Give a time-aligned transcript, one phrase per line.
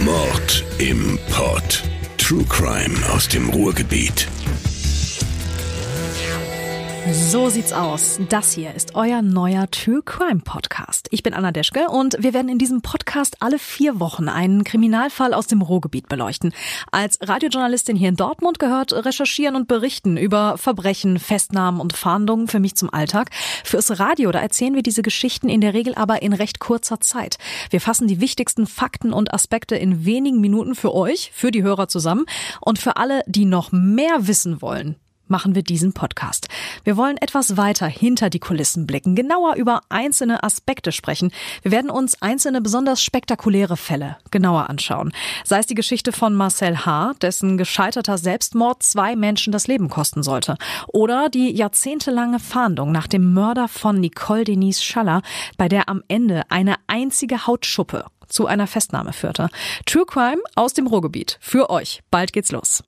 [0.00, 1.82] Mord im Pod.
[2.18, 4.28] True Crime aus dem Ruhrgebiet.
[7.10, 8.20] So sieht's aus.
[8.28, 11.08] Das hier ist euer neuer True Crime Podcast.
[11.10, 15.34] Ich bin Anna Deschke und wir werden in diesem Podcast alle vier Wochen einen Kriminalfall
[15.34, 16.54] aus dem Ruhrgebiet beleuchten.
[16.92, 22.60] Als Radiojournalistin hier in Dortmund gehört recherchieren und berichten über Verbrechen, Festnahmen und Fahndungen für
[22.60, 23.30] mich zum Alltag.
[23.64, 27.38] Fürs Radio, da erzählen wir diese Geschichten in der Regel aber in recht kurzer Zeit.
[27.70, 31.88] Wir fassen die wichtigsten Fakten und Aspekte in wenigen Minuten für euch, für die Hörer
[31.88, 32.26] zusammen
[32.60, 35.01] und für alle, die noch mehr wissen wollen
[35.32, 36.48] machen wir diesen Podcast.
[36.84, 41.32] Wir wollen etwas weiter hinter die Kulissen blicken, genauer über einzelne Aspekte sprechen.
[41.62, 45.10] Wir werden uns einzelne besonders spektakuläre Fälle genauer anschauen.
[45.44, 50.22] Sei es die Geschichte von Marcel H., dessen gescheiterter Selbstmord zwei Menschen das Leben kosten
[50.22, 50.56] sollte.
[50.86, 55.22] Oder die jahrzehntelange Fahndung nach dem Mörder von Nicole Denise Schaller,
[55.56, 59.48] bei der am Ende eine einzige Hautschuppe zu einer Festnahme führte.
[59.86, 61.38] True Crime aus dem Ruhrgebiet.
[61.40, 62.02] Für euch.
[62.10, 62.80] Bald geht's los.